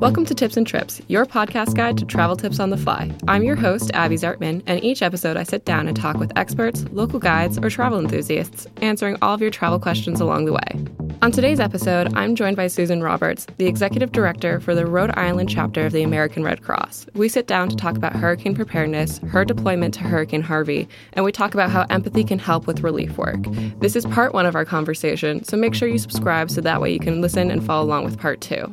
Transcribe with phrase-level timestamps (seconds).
[0.00, 3.10] Welcome to Tips and Trips, your podcast guide to travel tips on the fly.
[3.26, 6.84] I'm your host, Abbey Zartman, and each episode I sit down and talk with experts,
[6.92, 11.18] local guides, or travel enthusiasts, answering all of your travel questions along the way.
[11.20, 15.50] On today's episode, I'm joined by Susan Roberts, the executive director for the Rhode Island
[15.50, 17.06] chapter of the American Red Cross.
[17.14, 21.32] We sit down to talk about hurricane preparedness, her deployment to Hurricane Harvey, and we
[21.32, 23.42] talk about how empathy can help with relief work.
[23.80, 26.92] This is part one of our conversation, so make sure you subscribe so that way
[26.92, 28.72] you can listen and follow along with part two.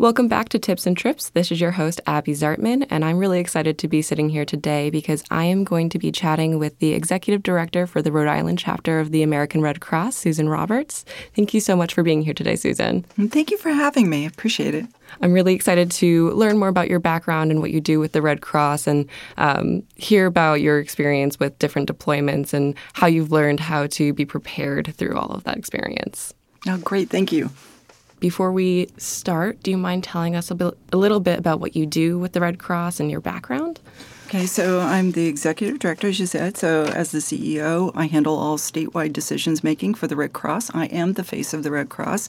[0.00, 1.28] Welcome back to Tips and Trips.
[1.28, 4.88] This is your host, Abbey Zartman, and I'm really excited to be sitting here today
[4.88, 8.58] because I am going to be chatting with the executive director for the Rhode Island
[8.58, 11.04] chapter of the American Red Cross, Susan Roberts.
[11.36, 13.02] Thank you so much for being here today, Susan.
[13.28, 14.24] Thank you for having me.
[14.24, 14.86] I appreciate it.
[15.20, 18.22] I'm really excited to learn more about your background and what you do with the
[18.22, 19.06] Red Cross and
[19.36, 24.24] um, hear about your experience with different deployments and how you've learned how to be
[24.24, 26.32] prepared through all of that experience.
[26.66, 27.10] Oh, great.
[27.10, 27.50] Thank you.
[28.20, 31.74] Before we start, do you mind telling us a, bit, a little bit about what
[31.74, 33.80] you do with the Red Cross and your background?
[34.32, 36.56] Okay, so I'm the executive director, as you said.
[36.56, 40.70] So, as the CEO, I handle all statewide decisions making for the Red Cross.
[40.72, 42.28] I am the face of the Red Cross.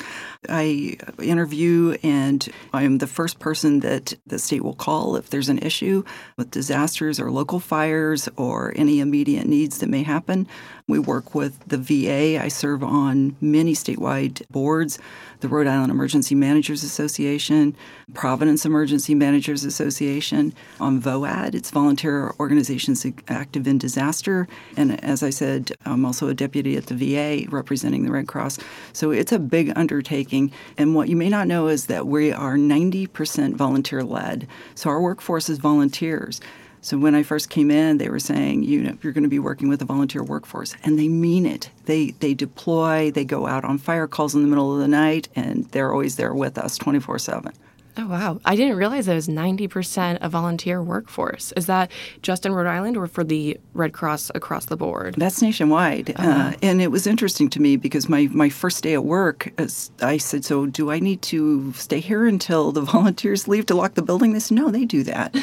[0.49, 5.47] I interview, and I am the first person that the state will call if there's
[5.47, 6.03] an issue
[6.38, 10.47] with disasters or local fires or any immediate needs that may happen.
[10.88, 12.44] We work with the VA.
[12.44, 14.97] I serve on many statewide boards
[15.41, 17.75] the Rhode Island Emergency Managers Association,
[18.13, 24.47] Providence Emergency Managers Association, on VOAD, it's Volunteer Volunteer organizations Active in Disaster.
[24.78, 28.59] And as I said, I'm also a deputy at the VA representing the Red Cross.
[28.94, 30.53] So it's a big undertaking.
[30.78, 34.47] And what you may not know is that we are 90% volunteer led.
[34.73, 36.39] So our workforce is volunteers.
[36.80, 39.38] So when I first came in, they were saying, you know, you're going to be
[39.38, 41.69] working with a volunteer workforce, and they mean it.
[41.86, 45.28] They they deploy, they go out on fire calls in the middle of the night,
[45.36, 47.53] and they're always there with us 24 seven.
[47.97, 48.39] Oh, wow.
[48.45, 51.52] I didn't realize it was 90% a volunteer workforce.
[51.58, 55.16] Is that just in Rhode Island or for the Red Cross across the board?
[55.18, 56.12] That's nationwide.
[56.12, 56.29] Uh-huh.
[56.29, 59.91] Uh, and it was interesting to me because my, my first day at work, as
[60.02, 63.96] I said, So do I need to stay here until the volunteers leave to lock
[63.96, 64.34] the building?
[64.34, 65.35] They said, No, they do that.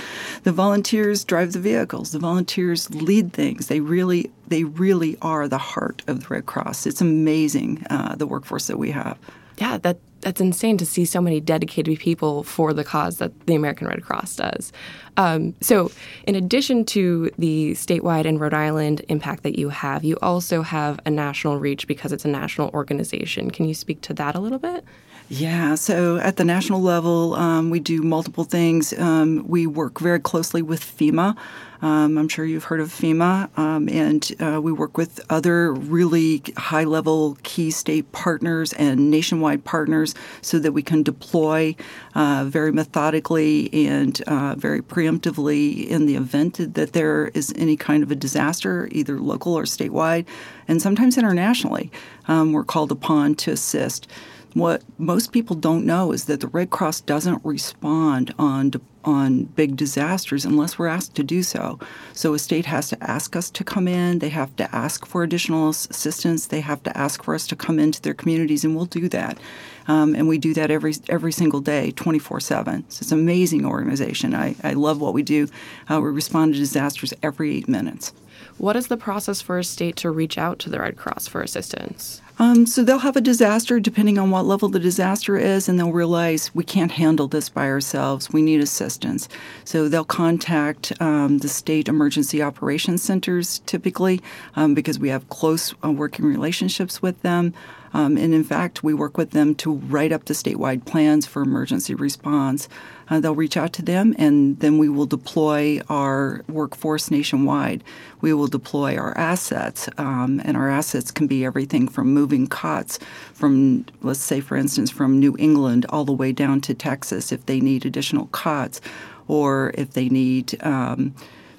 [0.44, 3.66] The volunteers drive the vehicles, the volunteers lead things.
[3.66, 6.86] They really, they really are the heart of the Red Cross.
[6.86, 9.18] It's amazing uh, the workforce that we have.
[9.58, 13.54] Yeah, that that's insane to see so many dedicated people for the cause that the
[13.54, 14.72] American Red Cross does.
[15.16, 15.92] Um, so,
[16.26, 20.98] in addition to the statewide and Rhode Island impact that you have, you also have
[21.06, 23.50] a national reach because it's a national organization.
[23.50, 24.84] Can you speak to that a little bit?
[25.30, 28.98] Yeah, so at the national level, um, we do multiple things.
[28.98, 31.36] Um, we work very closely with FEMA.
[31.82, 36.42] Um, I'm sure you've heard of FEMA, um, and uh, we work with other really
[36.56, 41.76] high level key state partners and nationwide partners so that we can deploy
[42.14, 48.02] uh, very methodically and uh, very preemptively in the event that there is any kind
[48.02, 50.24] of a disaster, either local or statewide,
[50.66, 51.92] and sometimes internationally.
[52.28, 54.08] Um, we're called upon to assist.
[54.54, 58.72] What most people don't know is that the Red Cross doesn't respond on
[59.04, 61.78] on big disasters unless we're asked to do so.
[62.12, 65.22] So a state has to ask us to come in, they have to ask for
[65.22, 68.84] additional assistance, they have to ask for us to come into their communities, and we'll
[68.84, 69.38] do that.
[69.86, 72.84] Um, and we do that every every single day, 24 7.
[72.90, 74.34] So it's an amazing organization.
[74.34, 75.48] I, I love what we do.
[75.88, 78.12] Uh, we respond to disasters every eight minutes.
[78.58, 81.40] What is the process for a state to reach out to the Red Cross for
[81.40, 82.20] assistance?
[82.40, 85.92] Um, so they'll have a disaster depending on what level the disaster is, and they'll
[85.92, 88.30] realize we can't handle this by ourselves.
[88.32, 89.28] We need assistance.
[89.64, 94.20] So they'll contact um, the state emergency operations centers typically
[94.54, 97.54] um, because we have close uh, working relationships with them.
[97.92, 101.42] Um, and in fact, we work with them to write up the statewide plans for
[101.42, 102.68] emergency response.
[103.08, 107.82] Uh, they'll reach out to them, and then we will deploy our workforce nationwide.
[108.20, 112.98] We will deploy our assets, um, and our assets can be everything from moving cots
[113.32, 117.46] from, let's say, for instance, from New England all the way down to Texas if
[117.46, 118.80] they need additional cots,
[119.26, 120.62] or if they need.
[120.64, 121.14] Um,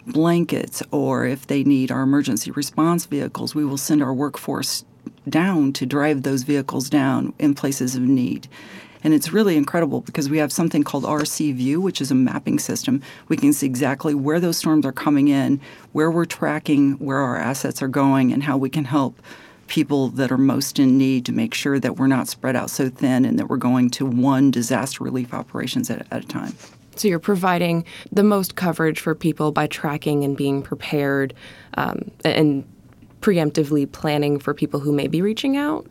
[0.07, 4.83] blankets or if they need our emergency response vehicles, we will send our workforce
[5.27, 8.47] down to drive those vehicles down in places of need.
[9.03, 12.59] And it's really incredible because we have something called RC View, which is a mapping
[12.59, 13.01] system.
[13.29, 15.61] We can see exactly where those storms are coming in,
[15.93, 19.21] where we're tracking where our assets are going, and how we can help
[19.69, 22.89] people that are most in need to make sure that we're not spread out so
[22.89, 26.53] thin and that we're going to one disaster relief operations at, at a time.
[26.95, 31.33] So you're providing the most coverage for people by tracking and being prepared
[31.75, 32.65] um, and
[33.21, 35.85] preemptively planning for people who may be reaching out?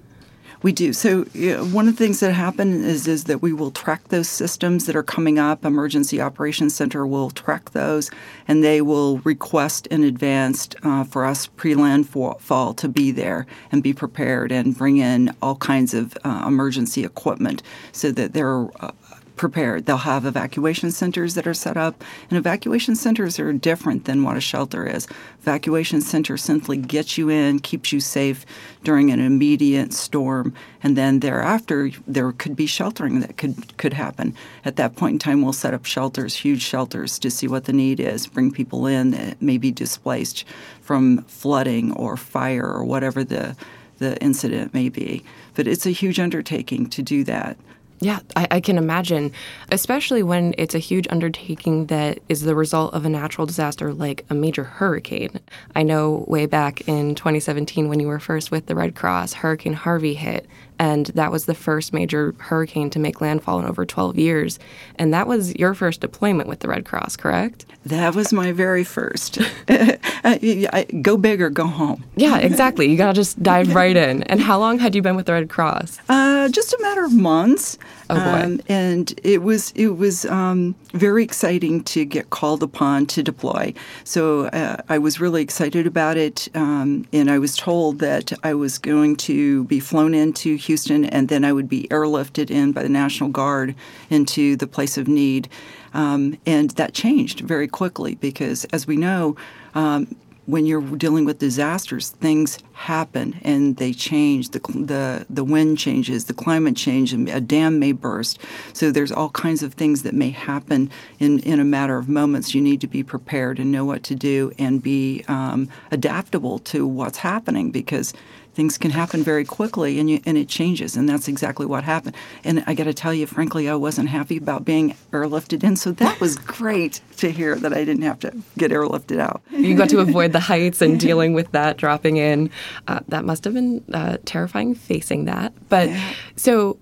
[0.61, 0.93] We do.
[0.93, 4.87] So one of the things that happen is is that we will track those systems
[4.87, 5.65] that are coming up.
[5.65, 8.11] Emergency Operations Center will track those,
[8.49, 13.93] and they will request in advance uh, for us pre-landfall to be there and be
[13.93, 17.63] prepared and bring in all kinds of uh, emergency equipment
[17.93, 18.91] so that they're uh,
[19.39, 19.87] prepared.
[19.87, 24.37] They'll have evacuation centers that are set up, and evacuation centers are different than what
[24.37, 25.07] a shelter is.
[25.41, 28.45] Evacuation center simply gets you in, keeps you safe
[28.85, 30.53] during an immediate storm,
[30.83, 34.35] and then thereafter there could be sheltering that could could happen.
[34.65, 37.73] At that point in time, we'll set up shelters, huge shelters, to see what the
[37.73, 40.45] need is, bring people in that may be displaced
[40.83, 43.57] from flooding or fire or whatever the
[43.99, 45.25] the incident may be.
[45.55, 47.57] But it's a huge undertaking to do that.
[48.01, 49.33] Yeah, I, I, can imagine,
[49.73, 54.25] especially when it's a huge undertaking that is the result of a natural disaster like
[54.31, 55.41] a major hurricane.
[55.75, 59.73] I know way back in 2017 when you were first with the Red Cross, Hurricane
[59.73, 60.47] Harvey hit,
[60.79, 64.59] and that was the first major hurricane to make landfall in over 12 years.
[64.97, 67.67] And that was your first deployment with the Red Cross, correct?
[67.85, 69.39] That was my very first.
[71.03, 72.05] go big or go home.
[72.17, 72.91] Yeah, exactly.
[72.91, 74.23] You got to just dive right in.
[74.25, 75.99] And how long had you been with the Red Cross?
[76.09, 77.79] Uh, just a matter of months.
[78.11, 78.43] Oh boy!
[78.45, 83.75] Um, and it was it was um, very exciting to get called upon to deploy.
[84.05, 88.55] So uh, I was really excited about it, um, and I was told that I
[88.55, 92.83] was going to be flown into Houston, and then I would be airlifted in by
[92.83, 93.75] the National Guard
[94.11, 95.49] into the place of need.
[95.95, 99.37] Um, and that changed very quickly because, as we know,
[99.75, 100.15] um,
[100.49, 104.49] when you're dealing with disasters, things happen and they change.
[104.49, 108.39] The, the, the wind changes, the climate changes, a dam may burst.
[108.73, 112.55] So there's all kinds of things that may happen in, in a matter of moments.
[112.55, 116.87] You need to be prepared and know what to do and be um, adaptable to
[116.87, 118.15] what's happening because
[118.59, 122.17] things can happen very quickly and you, and it changes and that's exactly what happened.
[122.43, 125.93] And i got to tell you frankly i wasn't happy about being airlifted in so
[125.93, 129.43] that was great to hear that i didn't have to get airlifted out.
[129.51, 132.51] You got to avoid the heights and dealing with that dropping in.
[132.89, 135.53] Uh, that must have been uh, terrifying facing that.
[135.69, 136.15] But yeah.
[136.35, 136.79] so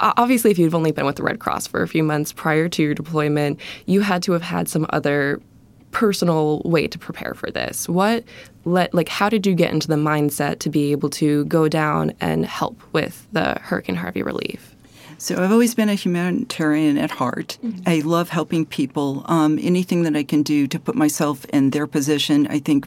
[0.00, 2.82] obviously if you've only been with the red cross for a few months prior to
[2.82, 5.40] your deployment you had to have had some other
[5.90, 7.88] personal way to prepare for this?
[7.88, 8.24] What
[8.64, 12.12] let like how did you get into the mindset to be able to go down
[12.20, 14.74] and help with the Hurricane Harvey relief?
[15.20, 17.58] So I've always been a humanitarian at heart.
[17.64, 17.88] Mm-hmm.
[17.88, 19.24] I love helping people.
[19.26, 22.86] Um, anything that I can do to put myself in their position, I think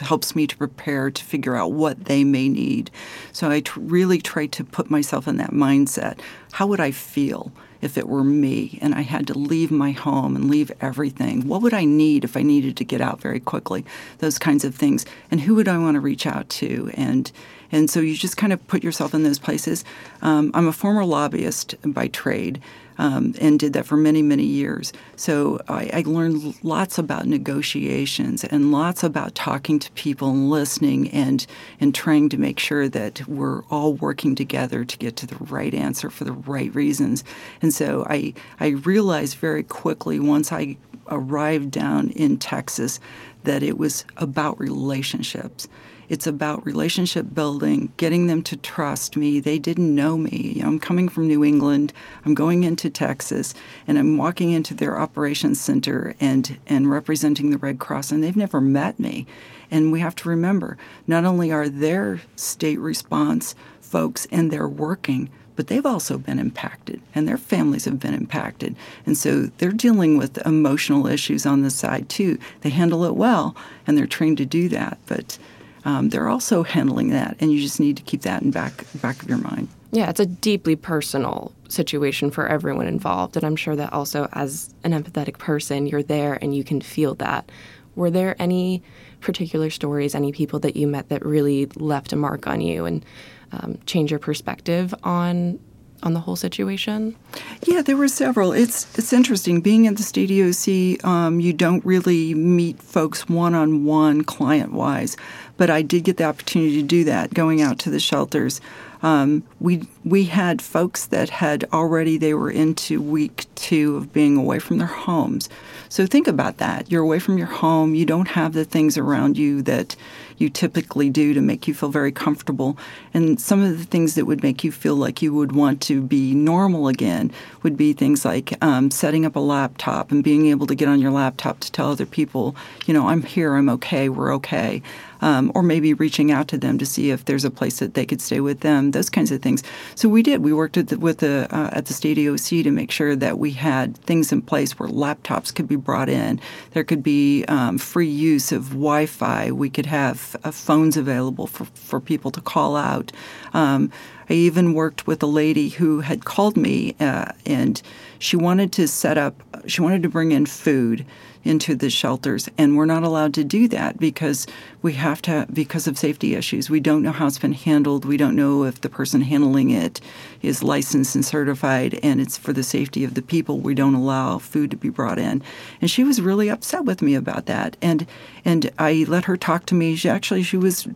[0.00, 2.90] helps me to prepare to figure out what they may need.
[3.32, 6.18] So I t- really try to put myself in that mindset.
[6.52, 7.52] How would I feel?
[7.82, 11.46] if it were me and I had to leave my home and leave everything?
[11.46, 13.84] What would I need if I needed to get out very quickly?
[14.18, 15.04] Those kinds of things.
[15.30, 16.90] And who would I want to reach out to?
[16.94, 17.30] And
[17.72, 19.82] and so you just kind of put yourself in those places.
[20.20, 22.60] Um, I'm a former lobbyist by trade
[22.98, 24.92] um, and did that for many, many years.
[25.16, 31.10] So I, I, learned lots about negotiations and lots about talking to people and listening
[31.10, 31.46] and
[31.80, 35.74] and trying to make sure that we're all working together to get to the right
[35.74, 37.24] answer for the right reasons.
[37.60, 40.76] And so I I realized very quickly once I
[41.08, 43.00] arrived down in Texas
[43.44, 45.68] that it was about relationships
[46.12, 49.40] it's about relationship building, getting them to trust me.
[49.40, 50.52] They didn't know me.
[50.56, 51.94] You know, I'm coming from New England.
[52.26, 53.54] I'm going into Texas,
[53.86, 58.36] and I'm walking into their operations center and and representing the Red Cross, and they've
[58.36, 59.26] never met me.
[59.70, 60.76] And we have to remember,
[61.06, 67.00] not only are their state response folks and they're working, but they've also been impacted
[67.14, 68.76] and their families have been impacted.
[69.06, 72.38] And so they're dealing with emotional issues on the side too.
[72.60, 74.98] They handle it well and they're trained to do that.
[75.06, 75.38] But
[75.84, 79.22] um, they're also handling that, and you just need to keep that in back back
[79.22, 79.68] of your mind.
[79.90, 84.72] Yeah, it's a deeply personal situation for everyone involved, and I'm sure that also, as
[84.84, 87.50] an empathetic person, you're there and you can feel that.
[87.94, 88.82] Were there any
[89.20, 93.04] particular stories, any people that you met that really left a mark on you and
[93.52, 95.58] um, change your perspective on
[96.02, 97.16] on the whole situation?
[97.64, 98.52] Yeah, there were several.
[98.52, 101.04] It's it's interesting being at the state EOC.
[101.04, 105.16] Um, you don't really meet folks one on one, client wise,
[105.56, 108.60] but I did get the opportunity to do that, going out to the shelters.
[109.02, 114.36] Um, we we had folks that had already they were into week two of being
[114.36, 115.48] away from their homes.
[115.88, 116.90] So think about that.
[116.90, 117.94] You're away from your home.
[117.94, 119.94] You don't have the things around you that
[120.38, 122.76] you typically do to make you feel very comfortable.
[123.12, 126.00] And some of the things that would make you feel like you would want to
[126.00, 127.30] be normal again
[127.62, 131.00] would be things like um, setting up a laptop and being able to get on
[131.00, 132.56] your laptop to tell other people,
[132.86, 134.82] you know, I'm here, I'm okay, we're okay.
[135.22, 138.04] um, or maybe reaching out to them to see if there's a place that they
[138.04, 138.90] could stay with them.
[138.92, 139.62] Those kinds of things.
[139.94, 140.42] So we did.
[140.42, 143.38] We worked at the, with the uh, at the state EOC to make sure that
[143.38, 146.40] we had things in place where laptops could be brought in.
[146.72, 149.52] There could be um, free use of Wi-Fi.
[149.52, 153.12] We could have uh, phones available for for people to call out.
[153.54, 153.90] Um,
[154.28, 157.80] I even worked with a lady who had called me uh, and
[158.18, 161.04] she wanted to set up, she wanted to bring in food
[161.44, 164.46] into the shelters and we're not allowed to do that because
[164.80, 166.70] we have to because of safety issues.
[166.70, 168.04] We don't know how it's been handled.
[168.04, 170.00] We don't know if the person handling it
[170.40, 173.58] is licensed and certified and it's for the safety of the people.
[173.58, 175.42] We don't allow food to be brought in.
[175.80, 177.76] And she was really upset with me about that.
[177.82, 178.06] And
[178.44, 179.96] and I let her talk to me.
[179.96, 180.86] She actually she was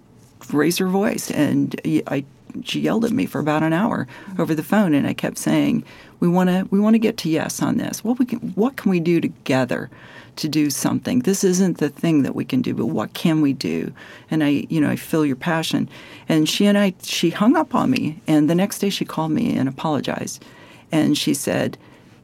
[0.53, 2.25] raised her voice and I
[2.65, 4.07] she yelled at me for about an hour
[4.39, 5.85] over the phone, and I kept saying,
[6.21, 8.05] "We want to we want to get to yes on this.
[8.05, 9.91] What we can, what can we do together
[10.37, 11.21] to do something?
[11.21, 13.93] This isn't the thing that we can do, but what can we do?"
[14.31, 15.89] And I, you know, I feel your passion.
[16.29, 19.33] And she and I, she hung up on me, and the next day she called
[19.33, 20.45] me and apologized,
[20.93, 21.79] and she said.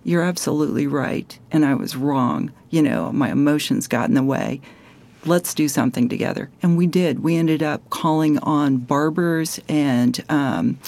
[0.05, 2.51] You're absolutely right, and I was wrong.
[2.71, 4.61] You know, my emotions got in the way
[5.25, 6.51] let's do something together.
[6.63, 7.23] And we did.
[7.23, 10.79] We ended up calling on barbers and um,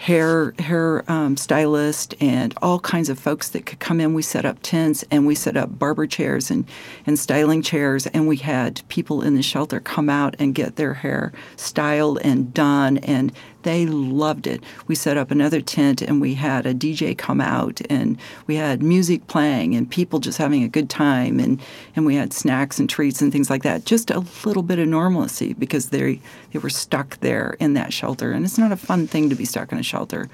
[0.00, 4.14] hair hair um, stylist and all kinds of folks that could come in.
[4.14, 6.64] We set up tents and we set up barber chairs and,
[7.06, 10.94] and styling chairs, and we had people in the shelter come out and get their
[10.94, 13.30] hair styled and done, and
[13.62, 14.62] they loved it.
[14.86, 18.82] We set up another tent and we had a DJ come out and we had
[18.82, 21.60] music playing and people just having a good time and,
[21.94, 23.84] and we had snacks and treats and things like that.
[23.84, 26.20] Just a little bit of normalcy because they
[26.52, 29.44] they were stuck there in that shelter and it's not a fun thing to be
[29.44, 30.28] stuck in a shelter.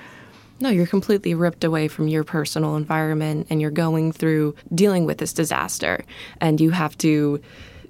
[0.59, 5.18] No, you're completely ripped away from your personal environment and you're going through dealing with
[5.18, 6.04] this disaster
[6.40, 7.42] and you have to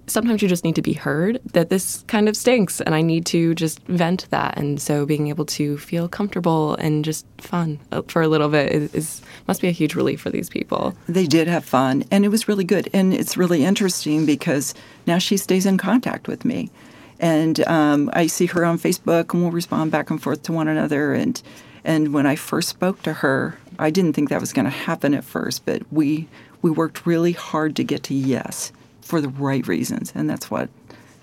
[0.06, 3.26] sometimes you just need to be heard that this kind of stinks and I need
[3.26, 4.56] to just vent that.
[4.56, 8.72] And so being able to feel comfortable and just fun uh, for a little bit
[8.72, 10.94] is, is, must be a huge relief for these people.
[11.08, 12.88] They did have fun and it was really good.
[12.92, 14.74] And it's really interesting because
[15.06, 16.70] now she stays in contact with me.
[17.18, 20.68] And um, I see her on Facebook and we'll respond back and forth to one
[20.68, 21.14] another.
[21.14, 21.40] And,
[21.82, 25.14] and when I first spoke to her, I didn't think that was going to happen
[25.14, 26.28] at first, but we,
[26.62, 28.72] we worked really hard to get to yes
[29.06, 30.68] for the right reasons, and that's what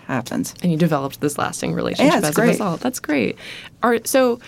[0.08, 0.56] happens.
[0.64, 2.46] And you developed this lasting relationship yeah, as great.
[2.46, 2.80] a result.
[2.80, 3.38] That's great.
[3.82, 4.40] Are so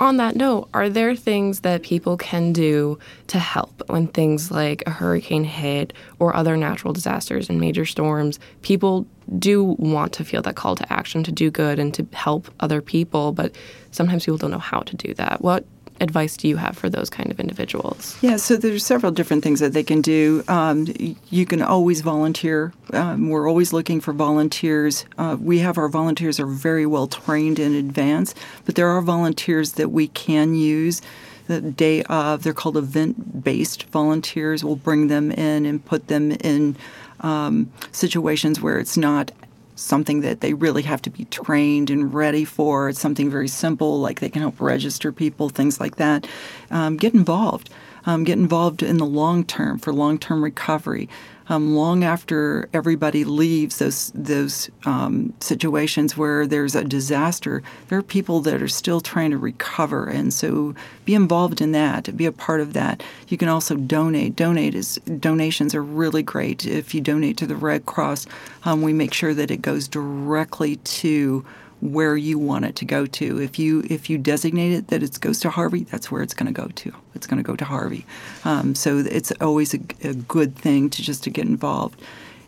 [0.00, 2.98] on that note, are there things that people can do
[3.28, 8.40] to help when things like a hurricane hit or other natural disasters and major storms?
[8.62, 9.06] People
[9.38, 12.82] do want to feel that call to action to do good and to help other
[12.82, 13.54] people, but
[13.92, 15.40] sometimes people don't know how to do that.
[15.40, 15.64] What
[16.02, 18.18] advice do you have for those kind of individuals?
[18.20, 20.42] Yeah, so there's several different things that they can do.
[20.48, 20.86] Um,
[21.30, 22.72] you can always volunteer.
[22.92, 25.06] Um, we're always looking for volunteers.
[25.16, 28.34] Uh, we have our volunteers are very well trained in advance,
[28.66, 31.00] but there are volunteers that we can use
[31.46, 32.42] the day of.
[32.42, 34.64] They're called event-based volunteers.
[34.64, 36.76] We'll bring them in and put them in
[37.20, 39.30] um, situations where it's not
[39.74, 42.88] something that they really have to be trained and ready for.
[42.88, 46.26] It's something very simple, like they can help register people, things like that.
[46.70, 47.70] Um, get involved.
[48.04, 51.08] Um, get involved in the long term for long term recovery
[51.52, 58.02] um, long after everybody leaves those those um, situations where there's a disaster, there are
[58.02, 62.16] people that are still trying to recover, and so be involved in that.
[62.16, 63.02] Be a part of that.
[63.28, 64.34] You can also donate.
[64.34, 66.64] Donate is donations are really great.
[66.64, 68.26] If you donate to the Red Cross,
[68.64, 71.44] um, we make sure that it goes directly to
[71.82, 73.42] where you want it to go to.
[73.42, 76.52] If you if you designate it that it goes to Harvey, that's where it's going
[76.52, 76.92] to go to.
[77.14, 78.06] It's going to go to Harvey.
[78.44, 82.00] Um, so it's always a, a, good thing to just to get involved.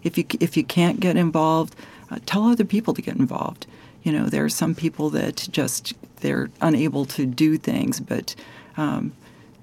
[0.05, 1.75] If you if you can't get involved,
[2.11, 3.67] uh, tell other people to get involved.
[4.05, 8.37] You know, there are some people that just they're unable to do things, but
[8.77, 9.13] um,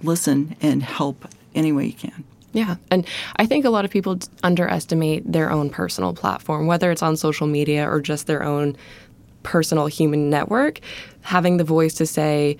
[0.03, 2.25] listen and help any way you can.
[2.53, 2.75] Yeah.
[2.89, 7.15] And I think a lot of people underestimate their own personal platform, whether it's on
[7.15, 8.75] social media or just their own
[9.43, 10.79] personal human network,
[11.21, 12.57] having the voice to say,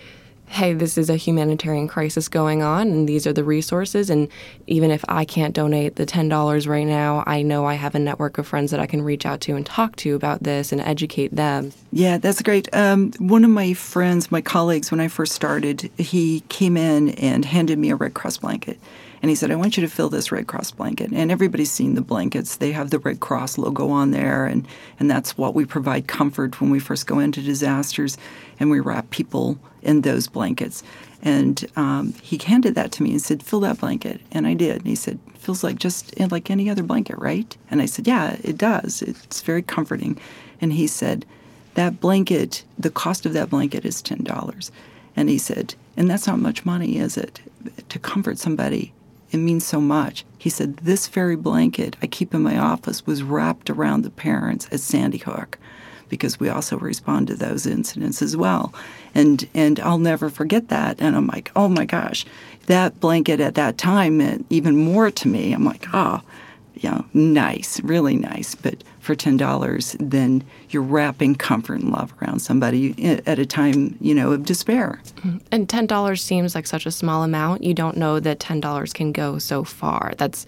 [0.52, 4.10] hey, this is a humanitarian crisis going on, and these are the resources.
[4.10, 4.28] And
[4.68, 8.38] even if I can't donate the $10 right now, I know I have a network
[8.38, 11.34] of friends that I can reach out to and talk to about this and educate
[11.34, 11.72] them.
[11.94, 12.68] Yeah, that's great.
[12.76, 17.46] Um, one of my friends, my colleagues, when I first started, he came in and
[17.46, 18.78] handed me a Red Cross blanket.
[19.22, 21.12] And he said, I want you to fill this Red Cross blanket.
[21.14, 22.56] And everybody's seen the blankets.
[22.56, 24.46] They have the Red Cross logo on there.
[24.46, 24.68] And,
[25.00, 28.18] and that's what we provide comfort when we first go into disasters.
[28.60, 30.84] And we wrap people in those blankets.
[31.22, 34.78] And um, he handed that to me and said, "Fill that blanket," and I did.
[34.78, 38.38] And he said, "Feels like just like any other blanket, right?" And I said, "Yeah,
[38.44, 39.04] it does.
[39.04, 40.20] It's very comforting."
[40.60, 41.26] And he said,
[41.76, 44.72] "That blanket, the cost of that blanket is ten dollars."
[45.16, 47.40] And he said, "And that's not much money, is it?
[47.90, 48.92] To comfort somebody,
[49.32, 53.24] it means so much." He said, "This very blanket I keep in my office was
[53.24, 55.58] wrapped around the parents at Sandy Hook."
[56.12, 58.72] because we also respond to those incidents as well.
[59.16, 60.98] And and I'll never forget that.
[61.00, 62.26] And I'm like, oh my gosh,
[62.68, 65.54] that blanket at that time meant even more to me.
[65.54, 66.22] I'm like, oh,
[66.82, 68.56] you know, nice, really nice.
[68.56, 73.98] But for ten dollars, then you're wrapping comfort and love around somebody at a time,
[74.02, 75.00] you know, of despair.
[75.18, 75.38] Mm-hmm.
[75.52, 77.64] And ten dollars seems like such a small amount.
[77.64, 80.14] You don't know that ten dollars can go so far.
[80.18, 80.46] That's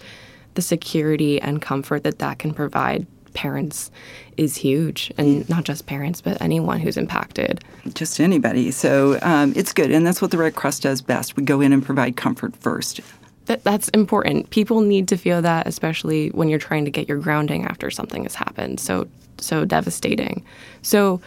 [0.55, 3.89] the security and comfort that that can provide parents
[4.37, 7.63] is huge, and not just parents, but anyone who's impacted.
[7.93, 8.71] Just anybody.
[8.71, 11.35] So um, it's good, and that's what the Red Cross does best.
[11.35, 13.01] We go in and provide comfort first.
[13.45, 14.49] That, that's important.
[14.51, 18.23] People need to feel that, especially when you're trying to get your grounding after something
[18.23, 18.79] has happened.
[18.79, 19.07] So
[19.39, 20.43] so devastating.
[20.81, 21.21] So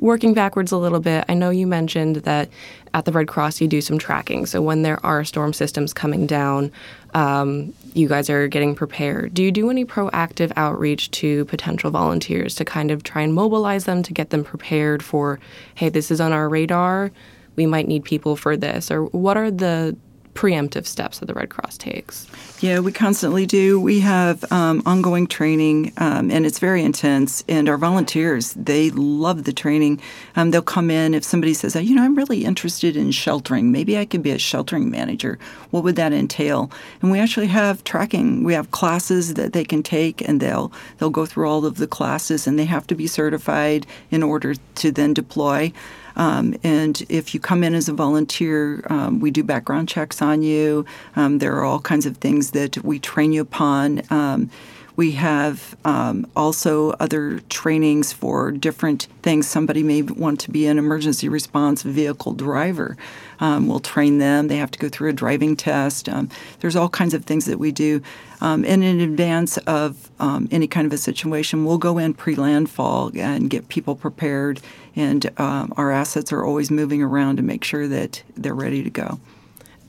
[0.00, 2.48] working backwards a little bit, I know you mentioned that
[2.94, 4.46] at the Red Cross you do some tracking.
[4.46, 6.72] So when there are storm systems coming down,
[7.14, 9.34] um, you guys are getting prepared.
[9.34, 13.84] Do you do any proactive outreach to potential volunteers to kind of try and mobilize
[13.84, 15.38] them to get them prepared for,
[15.76, 17.12] hey, this is on our radar?
[17.54, 18.90] We might need people for this.
[18.90, 19.96] Or what are the
[20.34, 22.26] preemptive steps that the Red Cross takes?
[22.60, 23.80] Yeah, we constantly do.
[23.80, 27.42] We have um, ongoing training, um, and it's very intense.
[27.48, 30.00] And our volunteers, they love the training.
[30.36, 33.72] Um, they'll come in if somebody says, "You know, I'm really interested in sheltering.
[33.72, 35.38] Maybe I could be a sheltering manager.
[35.70, 36.70] What would that entail?"
[37.00, 38.44] And we actually have tracking.
[38.44, 41.86] We have classes that they can take, and they'll they'll go through all of the
[41.86, 45.72] classes, and they have to be certified in order to then deploy.
[46.16, 50.42] Um, and if you come in as a volunteer, um, we do background checks on
[50.42, 50.84] you.
[51.16, 54.02] Um, there are all kinds of things that we train you upon.
[54.10, 54.50] Um,
[54.94, 59.48] we have um, also other trainings for different things.
[59.48, 62.96] Somebody may want to be an emergency response vehicle driver.
[63.40, 64.48] Um, we'll train them.
[64.48, 66.08] They have to go through a driving test.
[66.08, 66.28] Um,
[66.60, 68.02] there's all kinds of things that we do.
[68.42, 70.10] Um, and in advance of
[70.50, 74.60] any kind of a situation, we'll go in pre landfall and get people prepared.
[74.94, 78.90] And um, our assets are always moving around to make sure that they're ready to
[78.90, 79.20] go.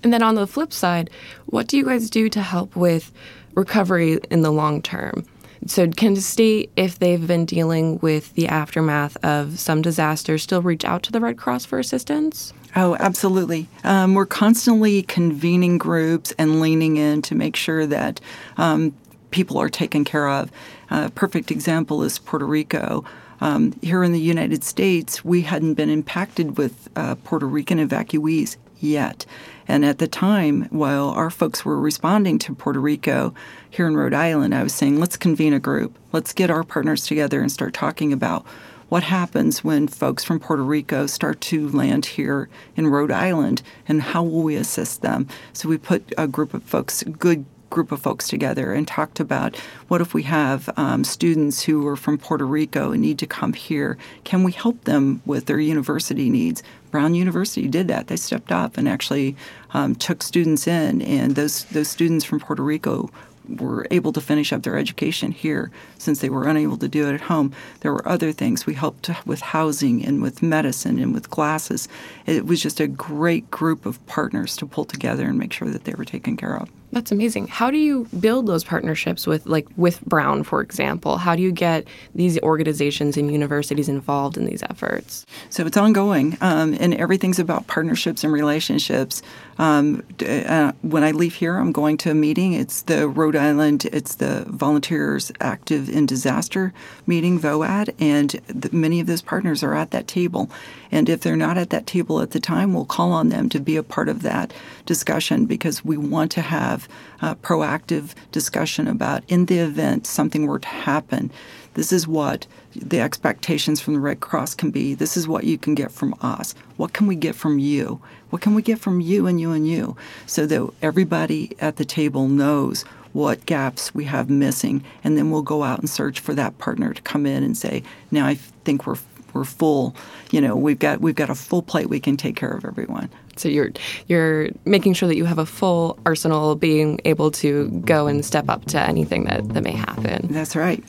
[0.04, 1.10] And then on the flip side,
[1.46, 3.12] what do you guys do to help with
[3.56, 5.26] recovery in the long term.
[5.66, 10.62] So, can the state, if they've been dealing with the aftermath of some disaster, still
[10.62, 12.52] reach out to the Red Cross for assistance?
[12.76, 13.70] Oh, absolutely.
[13.86, 18.20] Um, we're constantly convening groups and leaning in to make sure that
[18.58, 18.94] um,
[19.32, 20.52] people are taken care of.
[20.90, 23.06] A perfect example is Puerto Rico.
[23.44, 28.56] Um, here in the United States, we hadn't been impacted with uh, Puerto Rican evacuees
[28.80, 29.26] yet.
[29.68, 33.34] And at the time, while our folks were responding to Puerto Rico
[33.70, 36.00] here in Rhode Island, I was saying, let's convene a group.
[36.14, 38.46] Let's get our partners together and start talking about
[38.88, 44.02] what happens when folks from Puerto Rico start to land here in Rhode Island and
[44.02, 45.28] how will we assist them.
[45.52, 49.58] So we put a group of folks, good group of folks together and talked about
[49.88, 53.54] what if we have um, students who are from Puerto Rico and need to come
[53.54, 53.98] here?
[54.24, 56.62] Can we help them with their university needs?
[56.92, 58.08] Brown University did that.
[58.08, 59.36] They stepped up and actually
[59.74, 63.10] um, took students in, and those those students from Puerto Rico
[63.50, 67.16] were able to finish up their education here since they were unable to do it
[67.16, 67.52] at home.
[67.80, 68.66] There were other things.
[68.68, 71.90] We helped with housing and with medicine and with glasses.
[72.26, 75.84] It was just a great group of partners to pull together and make sure that
[75.86, 76.70] they were taken care of.
[76.94, 77.48] That's amazing.
[77.48, 81.18] How do you build those partnerships with, like, with Brown, for example?
[81.18, 85.26] How do you get these organizations and universities involved in these efforts?
[85.50, 89.24] So it's ongoing, um, and everything's about partnerships and relationships.
[89.58, 92.54] Um, uh, when I leave here, I'm going to a meeting.
[92.54, 96.74] It's the Rhode Island, it's the Volunteers Active in Disaster
[97.08, 100.48] meeting, VOAD, and the, many of those partners are at that table.
[100.92, 103.60] And if they're not at that table at the time, we'll call on them to
[103.60, 104.54] be a part of that
[104.86, 106.83] discussion because we want to have
[107.22, 111.32] a uh, proactive discussion about in the event something were to happen,
[111.74, 114.94] this is what the expectations from the Red Cross can be.
[114.94, 116.54] This is what you can get from us.
[116.78, 118.02] What can we get from you?
[118.30, 119.96] What can we get from you and you and you?
[120.26, 125.44] So that everybody at the table knows what gaps we have missing, and then we'll
[125.44, 128.88] go out and search for that partner to come in and say, "Now I think
[128.88, 128.98] we're
[129.34, 129.96] we're full.
[130.32, 131.90] You know, we've got we've got a full plate.
[131.90, 133.72] We can take care of everyone." So you're
[134.08, 138.50] you're making sure that you have a full arsenal, being able to go and step
[138.50, 140.28] up to anything that that may happen.
[140.30, 140.84] That's right.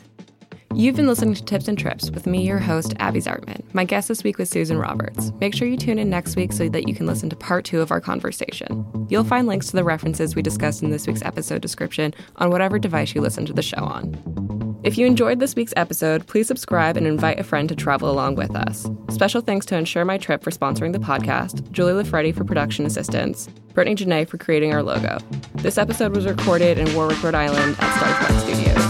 [0.77, 3.63] You've been listening to Tips and Trips with me, your host, Abbey Zartman.
[3.75, 5.31] My guest this week was Susan Roberts.
[5.39, 7.81] Make sure you tune in next week so that you can listen to part two
[7.81, 8.85] of our conversation.
[9.09, 12.81] You'll find links to the references we discussed in this week's episode description on whatever
[12.81, 14.64] device you listen to the show on.
[14.85, 18.35] If you enjoyed this week's episode, please subscribe and invite a friend to travel along
[18.35, 18.87] with us.
[19.09, 23.49] Special thanks to Insure My Trip for sponsoring the podcast, Julie Loffredi for production assistance,
[23.73, 25.17] Brittany Janae for creating our logo.
[25.55, 28.85] This episode was recorded in Warwick, Rhode Island at Starflight Studios.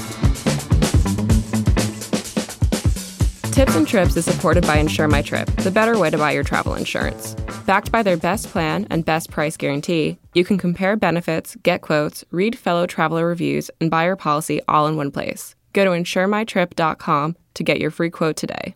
[3.54, 6.42] Tips and Trips is supported by Insure My Trip, the better way to buy your
[6.42, 7.36] travel insurance.
[7.66, 12.24] Backed by their best plan and best price guarantee, you can compare benefits, get quotes,
[12.32, 15.54] read fellow traveler reviews, and buy your policy all in one place.
[15.74, 18.74] Go to insuremytrip.com to get your free quote today.